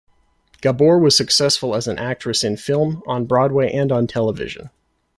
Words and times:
Gabor 0.61 0.97
was 0.97 1.15
successful 1.15 1.75
as 1.75 1.87
an 1.87 1.99
actress 1.99 2.43
in 2.43 2.57
film, 2.57 3.03
on 3.05 3.25
Broadway 3.25 3.71
and 3.71 3.91
on 3.91 4.07
television. 4.07 4.71